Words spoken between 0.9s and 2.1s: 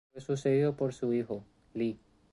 su hijo, Li.